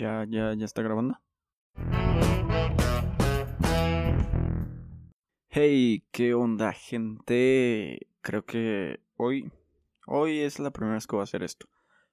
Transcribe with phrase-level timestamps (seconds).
[0.00, 1.20] Ya, ya, ya está grabando.
[5.50, 8.08] Hey, ¿qué onda, gente?
[8.22, 9.52] Creo que hoy,
[10.06, 11.68] hoy es la primera vez que voy a hacer esto.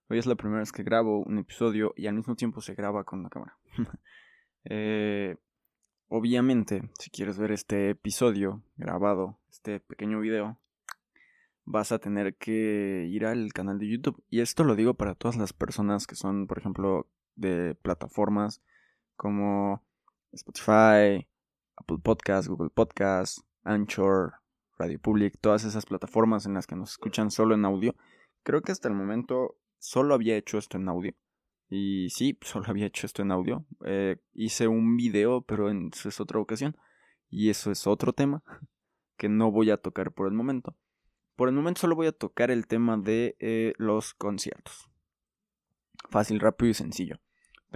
[0.10, 3.05] Hoy es la primera vez que grabo un episodio y al mismo tiempo se graba
[3.05, 3.58] con la cámara.
[4.66, 5.38] eh,
[6.10, 10.60] obviamente, si quieres ver este episodio grabado, este pequeño video,
[11.64, 14.22] vas a tener que ir al canal de YouTube.
[14.30, 17.08] Y esto lo digo para todas las personas que son, por ejemplo,
[17.38, 18.62] de plataformas
[19.16, 19.84] como
[20.32, 21.28] Spotify,
[21.78, 24.34] Apple Podcasts, Google Podcasts, Anchor,
[24.78, 27.95] Radio Public, todas esas plataformas en las que nos escuchan solo en audio.
[28.44, 31.14] Creo que hasta el momento solo había hecho esto en audio.
[31.70, 33.66] Y sí, solo había hecho esto en audio.
[33.86, 36.78] Eh, hice un video, pero en, eso es otra ocasión.
[37.30, 38.44] Y eso es otro tema
[39.17, 40.76] que no voy a tocar por el momento.
[41.36, 44.90] Por el momento solo voy a tocar el tema de eh, los conciertos.
[46.09, 47.20] Fácil, rápido y sencillo.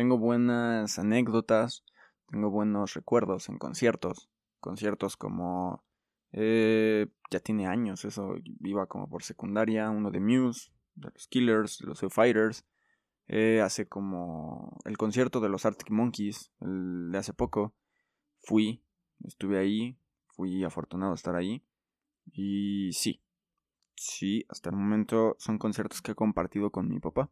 [0.01, 1.85] Tengo buenas anécdotas,
[2.25, 4.31] tengo buenos recuerdos en conciertos.
[4.59, 5.83] Conciertos como...
[6.31, 11.77] Eh, ya tiene años, eso iba como por secundaria, uno de Muse, de los Killers,
[11.77, 12.65] de los Foo Fighters.
[13.27, 17.75] Eh, hace como el concierto de los Arctic Monkeys, de hace poco.
[18.39, 18.83] Fui,
[19.23, 21.63] estuve ahí, fui afortunado de estar ahí.
[22.33, 23.21] Y sí,
[23.95, 27.29] sí, hasta el momento son conciertos que he compartido con mi papá.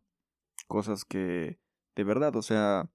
[0.68, 1.58] Cosas que
[2.00, 2.90] de verdad, o sea,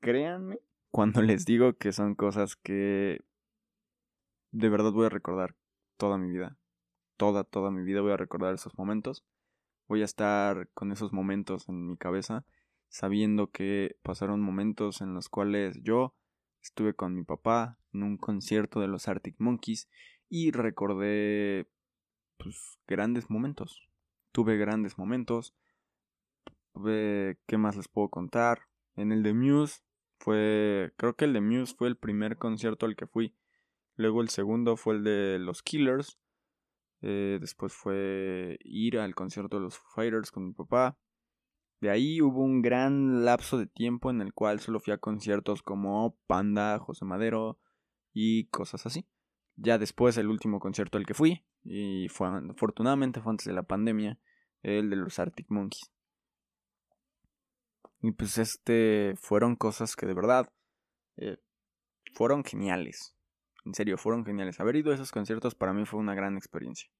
[0.00, 0.58] créanme
[0.90, 3.20] cuando les digo que son cosas que
[4.50, 5.54] de verdad voy a recordar
[5.96, 6.58] toda mi vida.
[7.16, 9.24] Toda, toda mi vida voy a recordar esos momentos.
[9.86, 12.44] Voy a estar con esos momentos en mi cabeza,
[12.88, 16.16] sabiendo que pasaron momentos en los cuales yo
[16.64, 19.88] estuve con mi papá en un concierto de los Arctic Monkeys
[20.28, 21.68] y recordé
[22.38, 23.88] pues grandes momentos.
[24.32, 25.54] Tuve grandes momentos,
[26.74, 28.62] ¿Qué más les puedo contar?
[28.96, 29.80] En el de Muse
[30.18, 33.34] fue, creo que el de Muse fue el primer concierto al que fui.
[33.96, 36.18] Luego el segundo fue el de los Killers.
[37.00, 40.98] Eh, después fue ir al concierto de los Fighters con mi papá.
[41.80, 45.62] De ahí hubo un gran lapso de tiempo en el cual solo fui a conciertos
[45.62, 47.58] como Panda, José Madero
[48.12, 49.06] y cosas así.
[49.56, 53.62] Ya después el último concierto al que fui, y fue afortunadamente fue antes de la
[53.62, 54.18] pandemia,
[54.62, 55.93] el de los Arctic Monkeys.
[58.04, 60.52] Y pues este fueron cosas que de verdad
[61.16, 61.38] eh,
[62.12, 63.16] fueron geniales.
[63.64, 64.60] En serio, fueron geniales.
[64.60, 66.90] Haber ido a esos conciertos para mí fue una gran experiencia.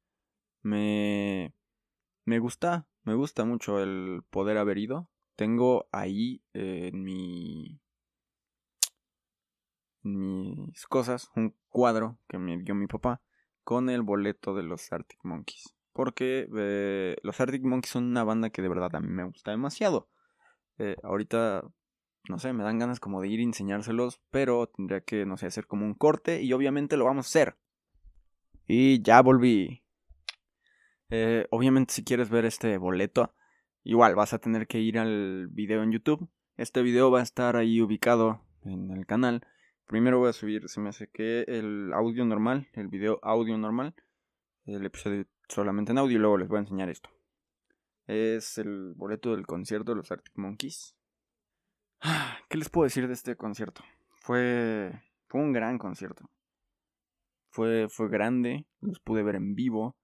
[0.63, 1.55] Me,
[2.25, 5.11] me gusta, me gusta mucho el poder haber ido.
[5.37, 7.83] Tengo ahí eh, en mi
[10.05, 13.21] mis cosas un cuadro que me dio mi papá
[13.63, 15.77] con el boleto de los Arctic Monkeys.
[15.93, 19.51] Porque eh, los Arctic Monkeys son una banda que de verdad a mí me gusta
[19.51, 20.09] demasiado.
[20.79, 21.63] Eh, ahorita,
[22.29, 25.47] no sé, me dan ganas como de ir a enseñárselos, pero tendría que, no sé,
[25.47, 27.57] hacer como un corte y obviamente lo vamos a hacer.
[28.67, 29.83] Y ya volví.
[31.11, 33.35] Eh, obviamente si quieres ver este boleto,
[33.83, 36.29] igual vas a tener que ir al video en YouTube.
[36.57, 39.47] Este video va a estar ahí ubicado en el canal.
[39.87, 43.95] Primero voy a subir, se me hace que el audio normal, el video audio normal,
[44.65, 47.14] el episodio solamente en audio y luego les voy a enseñar esto.
[48.07, 50.95] Es el boleto del concierto de los Arctic Monkeys.
[52.49, 53.83] ¿Qué les puedo decir de este concierto?
[54.11, 54.93] Fue,
[55.27, 56.31] fue un gran concierto.
[57.51, 59.97] Fue, fue grande, los pude ver en vivo.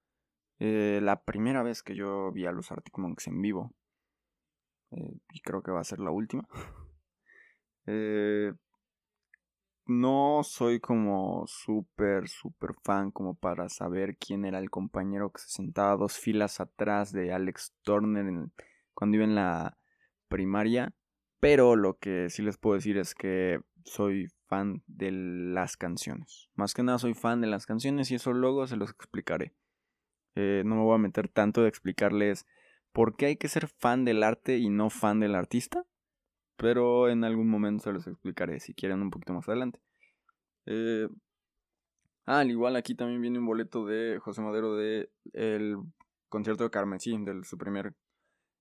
[0.59, 3.75] Eh, la primera vez que yo vi a los Arctic Monkeys en vivo.
[4.93, 6.47] Eh, y creo que va a ser la última.
[7.87, 8.53] eh,
[9.91, 15.49] no soy como súper, súper fan como para saber quién era el compañero que se
[15.49, 18.51] sentaba dos filas atrás de Alex Turner
[18.95, 19.79] cuando iba en la
[20.29, 20.95] primaria.
[21.41, 26.51] Pero lo que sí les puedo decir es que soy fan de las canciones.
[26.55, 29.55] Más que nada soy fan de las canciones y eso luego se los explicaré.
[30.37, 32.47] Eh, no me voy a meter tanto de explicarles
[32.93, 35.85] por qué hay que ser fan del arte y no fan del artista
[36.61, 39.81] pero en algún momento se los explicaré si quieren un poquito más adelante.
[40.67, 41.09] Eh,
[42.27, 45.79] ah, al igual aquí también viene un boleto de José Madero de el
[46.29, 47.95] concierto de Carmen, sí, de su primer,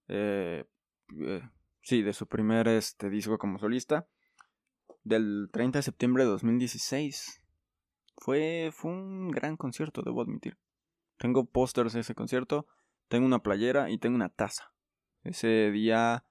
[0.07, 0.63] eh,
[1.19, 1.41] eh,
[1.81, 4.07] sí, de su primer este disco como solista,
[5.03, 7.43] del 30 de septiembre de 2016.
[8.17, 10.57] Fue, fue un gran concierto, debo admitir.
[11.17, 12.65] Tengo pósters de ese concierto,
[13.09, 14.73] tengo una playera y tengo una taza.
[15.23, 16.23] Ese día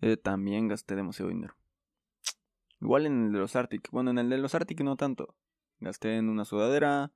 [0.00, 1.54] eh, también gasté demasiado dinero.
[2.80, 3.90] Igual en el de los Arctic.
[3.90, 5.34] Bueno, en el de los Arctic no tanto.
[5.80, 7.12] Gasté en una sudadera.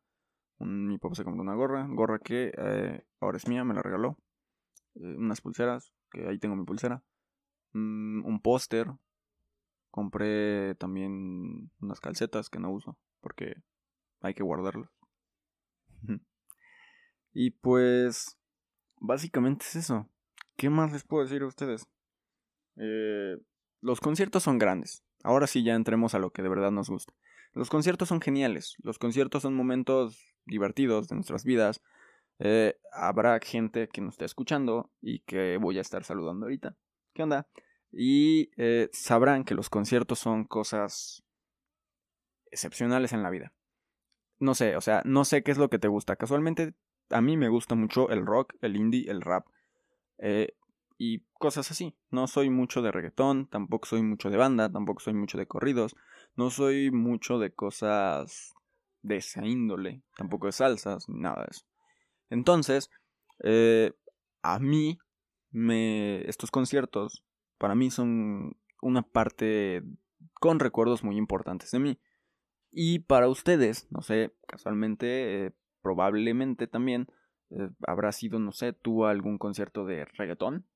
[0.58, 1.86] mi papá se compró una gorra.
[1.88, 4.18] Gorra que eh, ahora es mía, me la regaló.
[4.96, 7.02] Eh, unas pulseras, que ahí tengo mi pulsera.
[7.72, 8.88] mm, un póster.
[9.90, 13.54] Compré también unas calcetas que no uso porque
[14.20, 14.90] hay que guardarlas.
[17.32, 18.38] y pues
[18.96, 20.08] básicamente es eso.
[20.56, 21.88] ¿Qué más les puedo decir a ustedes?
[22.76, 23.36] Eh,
[23.80, 25.02] los conciertos son grandes.
[25.22, 27.12] Ahora sí ya entremos a lo que de verdad nos gusta.
[27.52, 28.76] Los conciertos son geniales.
[28.82, 31.82] Los conciertos son momentos divertidos de nuestras vidas.
[32.40, 36.76] Eh, habrá gente que nos esté escuchando y que voy a estar saludando ahorita.
[37.12, 37.46] ¿Qué onda?
[37.92, 41.22] Y eh, sabrán que los conciertos son cosas
[42.50, 43.52] excepcionales en la vida.
[44.40, 46.16] No sé, o sea, no sé qué es lo que te gusta.
[46.16, 46.74] Casualmente,
[47.10, 49.46] a mí me gusta mucho el rock, el indie, el rap.
[50.18, 50.56] Eh,
[51.04, 51.94] y cosas así.
[52.10, 55.94] No soy mucho de reggaetón, tampoco soy mucho de banda, tampoco soy mucho de corridos,
[56.34, 58.54] no soy mucho de cosas
[59.02, 61.66] de esa índole, tampoco de salsas, ni nada de eso.
[62.30, 62.90] Entonces,
[63.42, 63.92] eh,
[64.42, 64.98] a mí,
[65.50, 67.22] me, estos conciertos,
[67.58, 69.82] para mí son una parte
[70.40, 72.00] con recuerdos muy importantes de mí.
[72.70, 75.52] Y para ustedes, no sé, casualmente, eh,
[75.82, 77.08] probablemente también,
[77.50, 80.66] eh, habrá sido, no sé, tú algún concierto de reggaetón,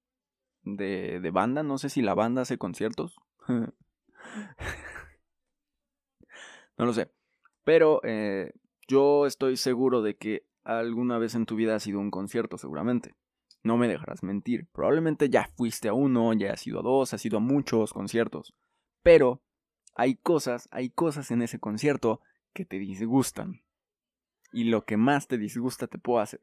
[0.62, 3.16] de, de banda, no sé si la banda hace conciertos.
[3.48, 3.72] no
[6.76, 7.10] lo sé.
[7.64, 8.52] Pero eh,
[8.86, 13.14] yo estoy seguro de que alguna vez en tu vida ha sido un concierto, seguramente.
[13.62, 14.66] No me dejarás mentir.
[14.72, 18.54] Probablemente ya fuiste a uno, ya has ido a dos, has ido a muchos conciertos.
[19.02, 19.42] Pero
[19.94, 22.20] hay cosas, hay cosas en ese concierto
[22.52, 23.62] que te disgustan.
[24.52, 26.40] Y lo que más te disgusta te puedo hacer.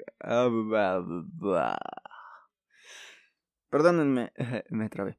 [3.75, 4.31] Perdónenme,
[4.69, 5.17] me trabé.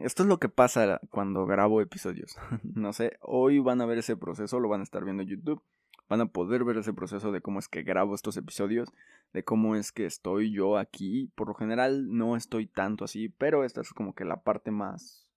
[0.00, 2.36] Esto es lo que pasa cuando grabo episodios.
[2.64, 5.62] no sé, hoy van a ver ese proceso, lo van a estar viendo en YouTube.
[6.08, 8.88] Van a poder ver ese proceso de cómo es que grabo estos episodios,
[9.32, 11.30] de cómo es que estoy yo aquí.
[11.36, 15.28] Por lo general no estoy tanto así, pero esta es como que la parte más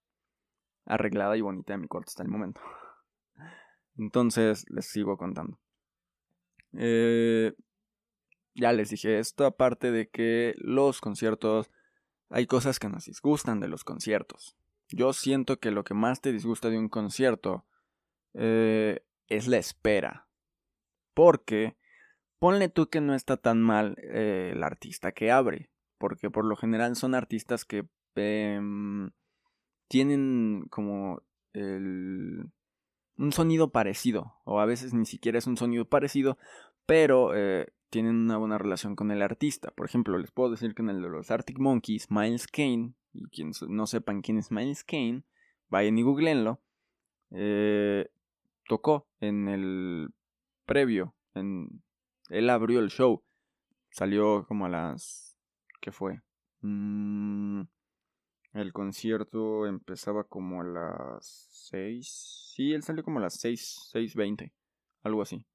[0.86, 2.62] arreglada y bonita de mi corte hasta el momento.
[3.96, 5.60] Entonces les sigo contando.
[6.74, 7.54] Eh,
[8.56, 11.70] ya les dije esto, aparte de que los conciertos
[12.30, 14.56] hay cosas que nos disgustan de los conciertos.
[14.90, 17.66] Yo siento que lo que más te disgusta de un concierto
[18.34, 20.28] eh, es la espera.
[21.14, 21.78] Porque
[22.40, 25.70] ponle tú que no está tan mal eh, el artista que abre.
[25.98, 29.12] Porque por lo general son artistas que em,
[29.88, 31.22] tienen como
[31.54, 32.52] el,
[33.18, 34.36] un sonido parecido.
[34.44, 36.38] O a veces ni siquiera es un sonido parecido.
[36.86, 39.72] Pero eh, tienen una buena relación con el artista.
[39.72, 43.30] Por ejemplo, les puedo decir que en el de los Arctic Monkeys, Miles Kane, y
[43.30, 45.24] quienes no sepan quién es Miles Kane,
[45.70, 46.60] vayan y googleenlo,
[47.32, 48.10] eh,
[48.68, 50.14] tocó en el
[50.66, 51.82] previo, en,
[52.28, 53.24] él abrió el show,
[53.92, 55.38] salió como a las...
[55.80, 56.22] ¿qué fue?
[56.64, 57.62] Mm,
[58.56, 64.52] el concierto empezaba como a las 6, sí, él salió como a las 6, 6.20,
[65.04, 65.46] algo así.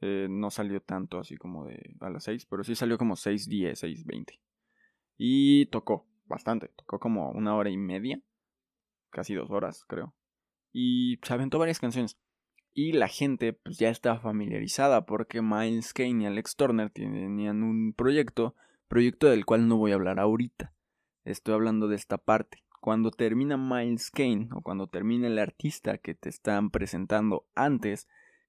[0.00, 3.72] Eh, no salió tanto así como de a las 6, pero sí salió como 6.10,
[3.72, 4.38] 6.20.
[5.16, 8.20] Y tocó bastante, tocó como una hora y media,
[9.10, 10.14] casi dos horas creo.
[10.72, 12.16] Y se aventó varias canciones.
[12.72, 17.92] Y la gente pues ya estaba familiarizada porque Miles Kane y Alex Turner tenían un
[17.92, 18.54] proyecto,
[18.86, 20.72] proyecto del cual no voy a hablar ahorita.
[21.24, 22.62] Estoy hablando de esta parte.
[22.80, 28.06] Cuando termina Miles Kane o cuando termina el artista que te están presentando antes,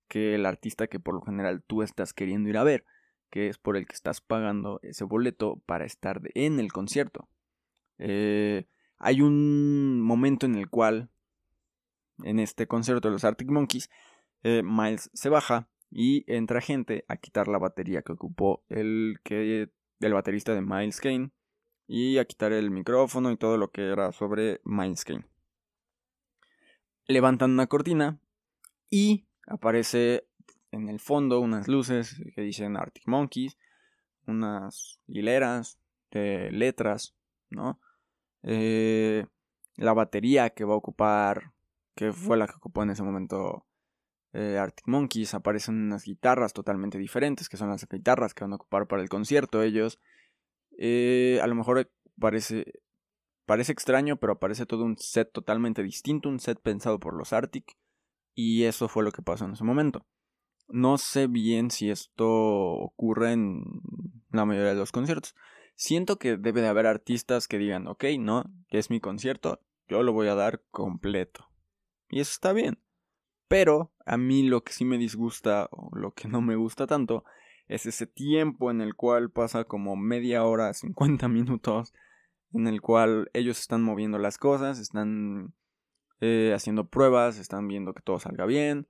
[0.09, 2.83] que el artista que por lo general tú estás queriendo ir a ver,
[3.29, 7.29] que es por el que estás pagando ese boleto para estar en el concierto.
[7.99, 11.09] Eh, hay un momento en el cual,
[12.23, 13.89] en este concierto de los Arctic Monkeys,
[14.43, 19.69] eh, Miles se baja y entra gente a quitar la batería que ocupó el, que,
[19.99, 21.31] el baterista de Miles Kane
[21.87, 25.25] y a quitar el micrófono y todo lo que era sobre Miles Kane.
[27.07, 28.19] Levantan una cortina
[28.89, 30.25] y aparece
[30.71, 33.57] en el fondo unas luces que dicen Arctic Monkeys,
[34.27, 35.79] unas hileras
[36.11, 37.15] de letras,
[37.49, 37.79] ¿no?
[38.43, 39.25] Eh,
[39.75, 41.51] la batería que va a ocupar,
[41.95, 43.65] que fue la que ocupó en ese momento
[44.33, 48.57] eh, Arctic Monkeys, aparecen unas guitarras totalmente diferentes, que son las guitarras que van a
[48.57, 49.99] ocupar para el concierto ellos.
[50.77, 52.65] Eh, a lo mejor parece,
[53.45, 57.75] parece extraño, pero aparece todo un set totalmente distinto, un set pensado por los Arctic.
[58.33, 60.05] Y eso fue lo que pasó en ese momento.
[60.67, 63.63] No sé bien si esto ocurre en
[64.31, 65.35] la mayoría de los conciertos.
[65.75, 70.13] Siento que debe de haber artistas que digan, ok, no, es mi concierto, yo lo
[70.13, 71.49] voy a dar completo.
[72.09, 72.79] Y eso está bien.
[73.47, 77.23] Pero a mí lo que sí me disgusta, o lo que no me gusta tanto,
[77.67, 81.93] es ese tiempo en el cual pasa como media hora, 50 minutos,
[82.53, 85.53] en el cual ellos están moviendo las cosas, están
[86.21, 88.87] eh, haciendo pruebas, están viendo que todo salga bien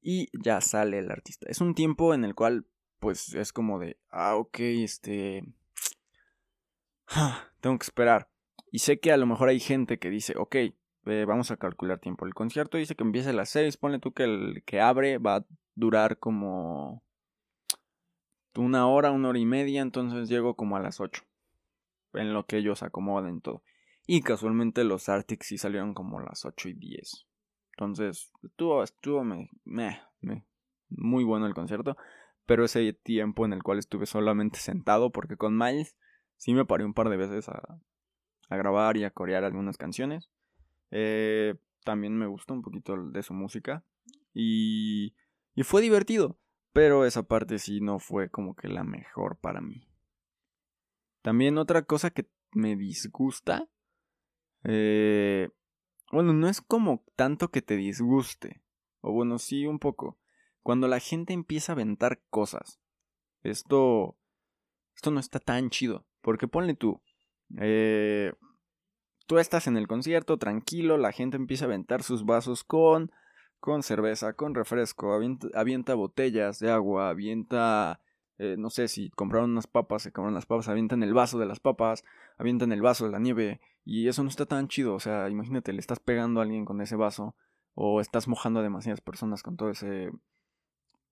[0.00, 1.46] y ya sale el artista.
[1.48, 2.66] Es un tiempo en el cual
[2.98, 5.42] pues es como de, ah, ok, este...
[7.60, 8.30] tengo que esperar.
[8.70, 10.56] Y sé que a lo mejor hay gente que dice, ok,
[11.26, 12.26] vamos a calcular tiempo.
[12.26, 15.36] El concierto dice que empieza a las 6, ponle tú que el que abre va
[15.36, 17.02] a durar como
[18.56, 21.24] una hora, una hora y media, entonces llego como a las 8.
[22.14, 23.62] En lo que ellos acomoden todo.
[24.12, 27.28] Y casualmente los Arctic sí salieron como las 8 y 10.
[27.76, 29.22] Entonces, estuvo, estuvo
[30.88, 31.96] muy bueno el concierto.
[32.44, 35.96] Pero ese tiempo en el cual estuve solamente sentado, porque con Miles
[36.38, 37.80] sí me paré un par de veces a,
[38.48, 40.28] a grabar y a corear algunas canciones.
[40.90, 43.84] Eh, también me gustó un poquito de su música.
[44.34, 45.14] Y,
[45.54, 46.36] y fue divertido.
[46.72, 49.86] Pero esa parte sí no fue como que la mejor para mí.
[51.22, 53.68] También otra cosa que me disgusta.
[54.64, 55.48] Eh,
[56.12, 58.62] bueno, no es como tanto que te disguste.
[59.00, 60.18] O bueno, sí, un poco.
[60.62, 62.80] Cuando la gente empieza a aventar cosas.
[63.42, 64.16] Esto.
[64.94, 66.06] Esto no está tan chido.
[66.20, 67.00] Porque ponle tú.
[67.58, 68.32] Eh,
[69.26, 73.12] tú estás en el concierto, tranquilo, la gente empieza a aventar sus vasos con,
[73.60, 75.12] con cerveza, con refresco,
[75.54, 78.00] avienta, botellas de agua, avienta,
[78.42, 81.44] eh, no sé, si compraron unas papas, se compraron las papas, avientan el vaso de
[81.44, 82.04] las papas,
[82.38, 85.74] avientan el vaso de la nieve, y eso no está tan chido, o sea, imagínate,
[85.74, 87.36] le estás pegando a alguien con ese vaso,
[87.74, 90.10] o estás mojando a demasiadas personas con todo ese,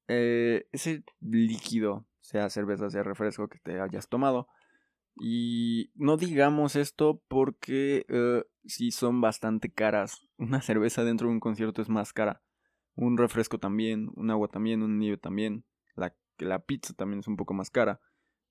[0.08, 4.48] eh, ese líquido, sea cerveza, sea refresco que te hayas tomado.
[5.20, 10.26] Y no digamos esto porque eh, sí son bastante caras.
[10.38, 12.42] Una cerveza dentro de un concierto es más cara.
[12.94, 15.64] Un refresco también, un agua también, un nieve también.
[15.94, 16.14] La,
[16.44, 18.00] la pizza también es un poco más cara.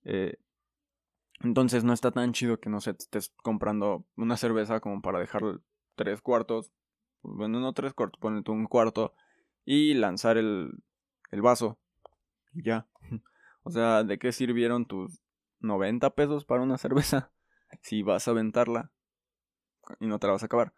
[0.04, 0.36] Eh,
[1.40, 5.20] entonces no está tan chido que no sé, te estés comprando una cerveza como para
[5.20, 5.42] dejar
[5.94, 6.72] tres cuartos.
[7.22, 9.14] Bueno, no tres cuartos, ponete un cuarto
[9.64, 10.70] y lanzar el,
[11.30, 11.78] el vaso.
[12.52, 12.88] Y ya.
[13.64, 15.20] O sea, ¿de qué sirvieron tus
[15.60, 17.32] 90 pesos para una cerveza
[17.82, 18.90] si vas a aventarla
[20.00, 20.72] y no te la vas a acabar.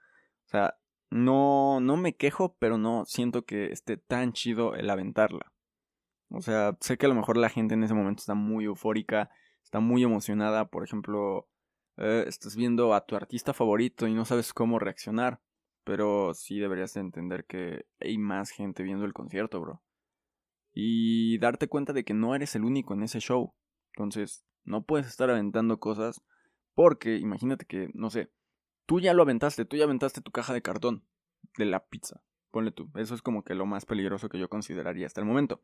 [0.47, 0.79] O sea,
[1.11, 5.53] no, no me quejo, pero no siento que esté tan chido el aventarla.
[6.31, 9.31] O sea, sé que a lo mejor la gente en ese momento está muy eufórica,
[9.63, 10.69] está muy emocionada.
[10.71, 11.49] Por ejemplo,
[11.97, 15.41] eh, estás viendo a tu artista favorito y no sabes cómo reaccionar.
[15.85, 19.83] Pero sí deberías entender que hay más gente viendo el concierto, bro.
[20.73, 23.55] Y darte cuenta de que no eres el único en ese show.
[23.95, 26.23] Entonces, no puedes estar aventando cosas
[26.75, 28.31] porque imagínate que, no sé,
[28.87, 31.05] tú ya lo aventaste, tú ya aventaste tu caja de cartón
[31.59, 32.23] de la pizza.
[32.51, 35.63] Ponle tú, eso es como que lo más peligroso que yo consideraría hasta el momento.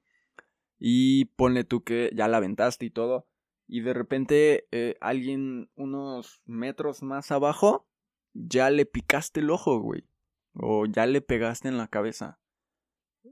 [0.78, 3.26] Y ponle tú que ya la aventaste y todo.
[3.66, 7.86] Y de repente eh, alguien unos metros más abajo
[8.32, 10.06] ya le picaste el ojo, güey.
[10.54, 12.38] O ya le pegaste en la cabeza.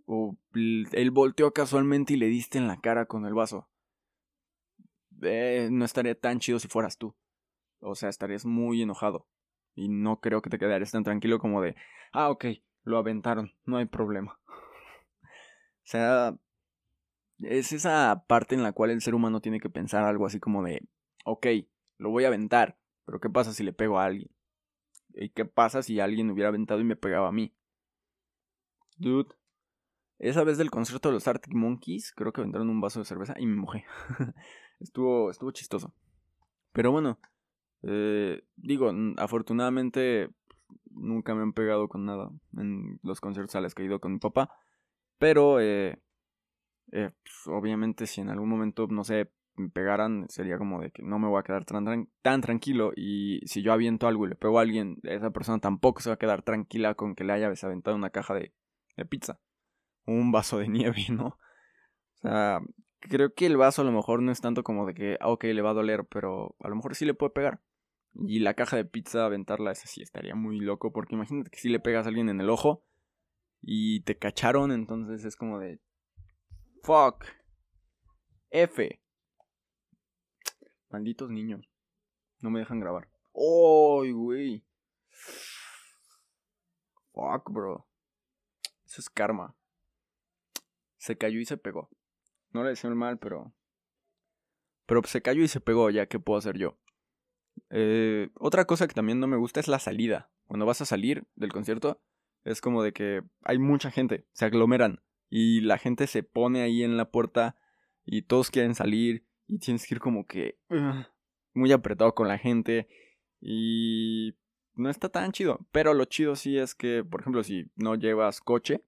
[0.07, 3.69] O él volteó casualmente y le diste en la cara con el vaso.
[5.23, 7.15] Eh, no estaría tan chido si fueras tú.
[7.81, 9.29] O sea, estarías muy enojado.
[9.75, 11.77] Y no creo que te quedarías tan tranquilo como de,
[12.13, 12.47] ah, ok,
[12.85, 14.39] lo aventaron, no hay problema.
[14.49, 16.37] o sea,
[17.47, 20.63] es esa parte en la cual el ser humano tiene que pensar algo así como
[20.63, 20.87] de,
[21.25, 21.47] ok,
[21.99, 24.31] lo voy a aventar, pero ¿qué pasa si le pego a alguien?
[25.15, 27.55] ¿Y qué pasa si alguien hubiera aventado y me pegaba a mí?
[28.97, 29.35] Dude,
[30.19, 33.35] esa vez del concierto de los Arctic Monkeys, creo que aventaron un vaso de cerveza
[33.39, 33.85] y me mojé.
[34.81, 35.95] estuvo, estuvo chistoso.
[36.73, 37.19] Pero bueno,
[37.83, 40.31] eh, digo, afortunadamente
[40.91, 44.13] nunca me han pegado con nada en los conciertos a los que he ido con
[44.13, 44.51] mi papá.
[45.19, 46.01] Pero, eh,
[46.93, 51.03] eh, pues, obviamente, si en algún momento, no sé, me pegaran, sería como de que
[51.03, 52.93] no me voy a quedar tan, tranquilo.
[52.97, 56.15] Y si yo aviento algo y le pego a alguien, esa persona tampoco se va
[56.15, 58.53] a quedar tranquila con que le haya aventado una caja de,
[58.97, 59.41] de pizza.
[60.07, 61.27] Un vaso de nieve, ¿no?
[61.27, 62.61] O sea,
[63.01, 65.45] creo que el vaso a lo mejor no es tanto como de que, ah, ok,
[65.45, 67.61] le va a doler, pero a lo mejor sí le puede pegar.
[68.15, 71.69] Y la caja de pizza, aventarla, esa sí estaría muy loco, porque imagínate que si
[71.69, 72.85] le pegas a alguien en el ojo
[73.61, 75.81] y te cacharon, entonces es como de...
[76.85, 77.25] Fuck.
[78.51, 79.01] F.
[80.91, 81.67] Malditos niños.
[82.41, 83.09] No me dejan grabar.
[83.33, 84.63] ¡Oh, güey!
[87.15, 87.89] Fuck, bro.
[88.85, 89.57] Eso es karma.
[90.99, 91.89] Se cayó y se pegó.
[92.51, 93.55] No le decía mal, pero.
[94.85, 96.77] Pero se cayó y se pegó, ya que puedo hacer yo.
[97.71, 100.31] Eh, otra cosa que también no me gusta es la salida.
[100.47, 102.03] Cuando vas a salir del concierto,
[102.45, 105.03] es como de que hay mucha gente, se aglomeran
[105.37, 107.57] y la gente se pone ahí en la puerta
[108.05, 110.61] y todos quieren salir y tienes que ir como que
[111.55, 112.87] muy apretado con la gente
[113.41, 114.37] Y
[114.77, 115.59] no está tan chido.
[115.73, 118.85] Pero lo chido sí es que, por ejemplo, si no llevas coche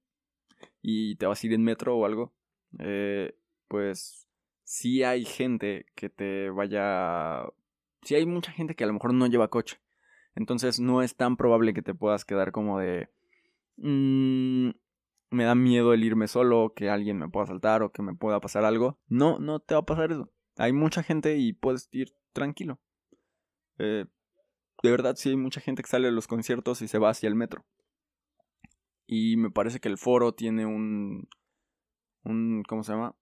[0.83, 2.33] y te vas a ir en metro o algo,
[2.79, 3.37] eh,
[3.67, 4.29] pues
[4.63, 7.43] sí hay gente que te vaya...
[8.03, 9.81] Sí hay mucha gente que a lo mejor no lleva coche.
[10.37, 13.09] Entonces no es tan probable que te puedas quedar como de...
[13.79, 14.71] Mmm,
[15.37, 18.41] me da miedo el irme solo, que alguien me pueda saltar o que me pueda
[18.41, 18.99] pasar algo.
[19.07, 20.33] No, no te va a pasar eso.
[20.57, 22.81] Hay mucha gente y puedes ir tranquilo.
[23.79, 24.07] Eh,
[24.83, 27.29] de verdad sí hay mucha gente que sale de los conciertos y se va hacia
[27.29, 27.65] el metro.
[29.07, 31.29] Y me parece que el foro tiene un...
[32.25, 33.15] un ¿Cómo se llama?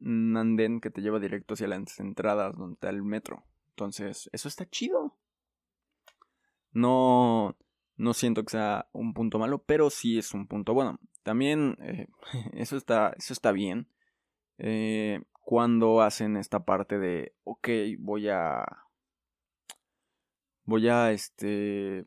[0.00, 3.44] Un andén que te lleva directo hacia las entradas donde está el metro.
[3.70, 5.18] Entonces, eso está chido.
[6.72, 7.56] No...
[7.96, 10.98] No siento que sea un punto malo, pero sí es un punto bueno.
[11.22, 12.06] También eh,
[12.54, 13.88] eso, está, eso está bien.
[14.58, 18.64] Eh, cuando hacen esta parte de, ok, voy a...
[20.64, 22.04] Voy a, este...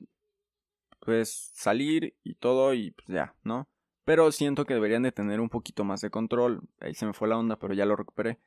[0.99, 3.67] Pues salir y todo y pues ya, ¿no?
[4.05, 6.61] Pero siento que deberían de tener un poquito más de control.
[6.79, 8.39] Ahí se me fue la onda, pero ya lo recuperé.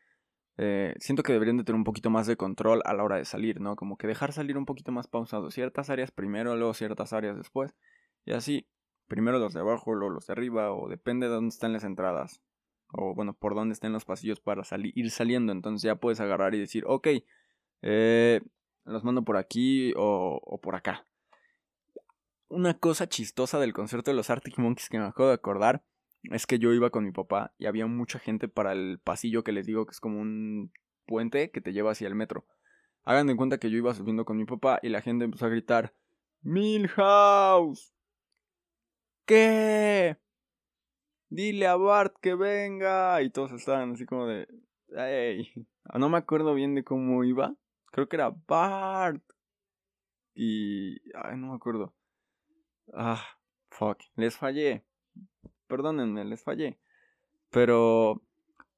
[0.59, 3.25] Eh, siento que deberían de tener un poquito más de control a la hora de
[3.27, 3.77] salir, ¿no?
[3.77, 5.51] Como que dejar salir un poquito más pausado.
[5.51, 7.75] Ciertas áreas primero, luego ciertas áreas después.
[8.25, 8.67] Y así,
[9.07, 12.43] primero los de abajo, luego los de arriba, o depende de dónde están las entradas.
[12.93, 14.63] O bueno, por dónde estén los pasillos para
[14.95, 15.53] ir saliendo.
[15.53, 17.09] Entonces ya puedes agarrar y decir, ok,
[17.83, 18.41] eh,
[18.85, 21.07] los mando por aquí o, por acá.
[22.49, 25.85] Una cosa chistosa del concierto de los Arctic Monkeys que me acabo de acordar
[26.23, 29.53] es que yo iba con mi papá y había mucha gente para el pasillo que
[29.53, 30.73] les digo que es como un
[31.07, 32.47] puente que te lleva hacia el metro.
[33.05, 35.51] Hagan de cuenta que yo iba subiendo con mi papá y la gente empezó a
[35.51, 35.95] gritar
[36.43, 37.96] Milhouse.
[39.27, 40.17] ¿Qué?
[41.29, 43.21] Dile a Bart que venga.
[43.23, 44.47] Y todos estaban así como de...
[44.97, 45.67] Ey.
[45.99, 47.57] No me acuerdo bien de cómo iba.
[47.91, 49.23] Creo que era Bart.
[50.35, 51.01] Y...
[51.15, 51.93] Ay, no me acuerdo.
[52.95, 53.25] Ah,
[53.71, 53.99] fuck.
[54.15, 54.85] Les fallé.
[55.67, 56.79] Perdónenme, les fallé.
[57.51, 58.23] Pero...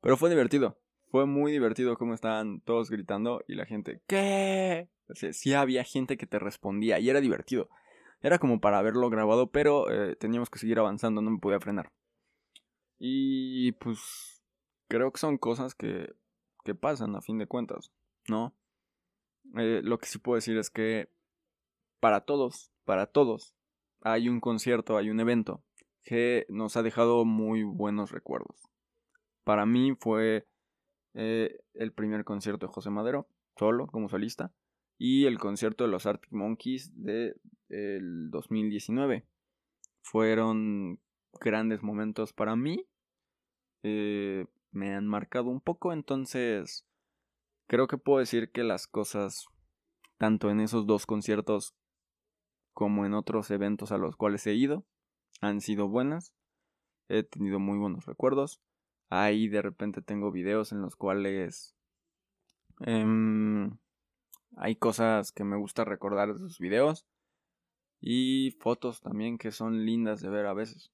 [0.01, 0.79] Pero fue divertido.
[1.11, 4.01] Fue muy divertido como estaban todos gritando y la gente...
[4.07, 4.89] ¿Qué?
[5.11, 7.69] O sea, sí había gente que te respondía y era divertido.
[8.21, 11.93] Era como para haberlo grabado, pero eh, teníamos que seguir avanzando, no me podía frenar.
[12.99, 14.43] Y pues
[14.89, 16.15] creo que son cosas que,
[16.65, 17.93] que pasan a fin de cuentas,
[18.29, 18.55] ¿no?
[19.57, 21.09] Eh, lo que sí puedo decir es que
[22.01, 23.55] para todos, para todos,
[24.01, 25.63] hay un concierto, hay un evento
[26.03, 28.69] que nos ha dejado muy buenos recuerdos.
[29.45, 30.47] Para mí fue
[31.15, 34.53] eh, el primer concierto de José Madero, solo, como solista,
[34.99, 37.37] y el concierto de los Arctic Monkeys de
[37.69, 39.25] el 2019.
[40.03, 41.01] Fueron
[41.41, 42.85] grandes momentos para mí.
[43.83, 46.87] Eh, me han marcado un poco, entonces
[47.69, 49.47] creo que puedo decir que las cosas,
[50.19, 51.75] tanto en esos dos conciertos
[52.73, 54.85] como en otros eventos a los cuales he ido,
[55.41, 56.33] han sido buenas.
[57.09, 58.61] He tenido muy buenos recuerdos.
[59.11, 61.75] Ahí de repente tengo videos en los cuales
[62.81, 63.79] em,
[64.57, 67.07] hay cosas que me gusta recordar de esos videos.
[68.01, 70.93] Y fotos también que son lindas de ver a veces.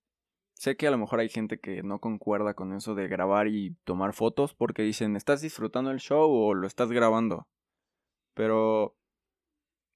[0.55, 3.75] Sé que a lo mejor hay gente que no concuerda con eso de grabar y
[3.85, 7.49] tomar fotos porque dicen, ¿estás disfrutando el show o lo estás grabando?
[8.35, 8.97] Pero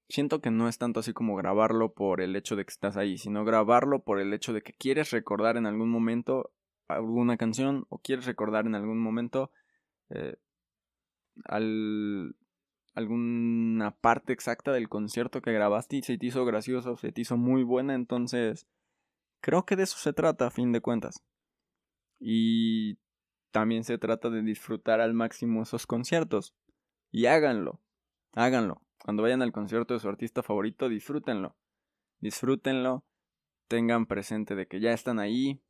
[0.09, 3.17] siento que no es tanto así como grabarlo por el hecho de que estás ahí,
[3.17, 6.51] sino grabarlo por el hecho de que quieres recordar en algún momento
[6.87, 9.51] alguna canción o quieres recordar en algún momento
[10.09, 10.35] eh,
[11.45, 12.35] al,
[12.99, 17.37] alguna parte exacta del concierto que grabaste y se te hizo gracioso, se te hizo
[17.37, 18.67] muy buena, entonces
[19.41, 21.23] creo que de eso se trata a fin de cuentas.
[22.19, 22.99] Y
[23.51, 26.53] también se trata de disfrutar al máximo esos conciertos.
[27.11, 27.81] Y háganlo,
[28.35, 28.81] háganlo.
[29.03, 31.55] Cuando vayan al concierto de su artista favorito, disfrútenlo.
[32.19, 33.05] Disfrútenlo,
[33.69, 35.61] tengan presente de que ya están ahí,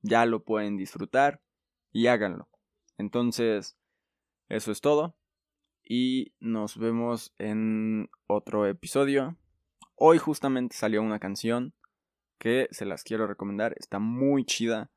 [0.00, 1.42] ya lo pueden disfrutar
[1.90, 2.48] y háganlo.
[2.96, 3.76] Entonces,
[4.48, 5.17] eso es todo
[5.88, 9.38] y nos vemos en otro episodio.
[9.94, 11.72] Hoy justamente salió una canción
[12.38, 14.90] que se las quiero recomendar, está muy chida.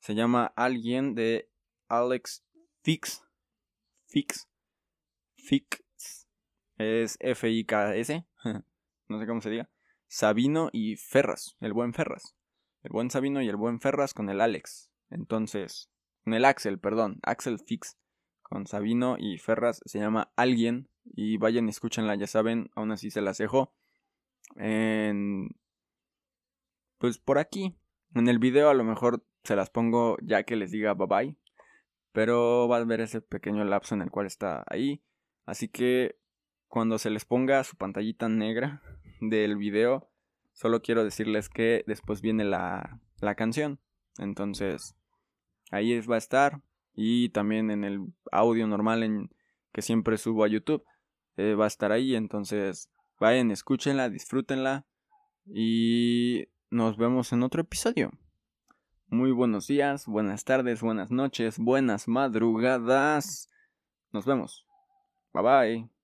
[0.00, 1.50] Se llama Alguien de
[1.88, 2.44] Alex
[2.82, 3.22] Fix.
[4.06, 4.48] Fix.
[5.36, 6.26] Fix.
[6.78, 8.24] Es F-I-K-S.
[9.08, 9.68] no sé cómo se diga.
[10.06, 11.56] Sabino y Ferras.
[11.60, 12.34] El buen Ferras.
[12.82, 14.90] El buen Sabino y el buen Ferras con el Alex.
[15.10, 15.90] Entonces,
[16.24, 17.18] con el Axel, perdón.
[17.22, 17.98] Axel Fix
[18.48, 23.10] con Sabino y Ferras, se llama Alguien, y vayan y escúchenla, ya saben, aún así
[23.10, 23.72] se las dejo.
[24.56, 25.48] En...
[26.98, 27.76] Pues por aquí,
[28.14, 31.36] en el video a lo mejor se las pongo ya que les diga bye bye,
[32.12, 35.02] pero va a ver ese pequeño lapso en el cual está ahí,
[35.46, 36.18] así que
[36.66, 38.82] cuando se les ponga su pantallita negra
[39.20, 40.10] del video,
[40.52, 43.80] solo quiero decirles que después viene la, la canción.
[44.18, 44.96] Entonces,
[45.70, 46.60] ahí va a estar.
[47.00, 49.30] Y también en el audio normal en,
[49.72, 50.82] que siempre subo a YouTube,
[51.36, 52.16] eh, va a estar ahí.
[52.16, 54.84] Entonces, vayan, escúchenla, disfrútenla.
[55.46, 58.10] Y nos vemos en otro episodio.
[59.06, 63.48] Muy buenos días, buenas tardes, buenas noches, buenas madrugadas.
[64.12, 64.66] Nos vemos.
[65.32, 65.97] Bye bye.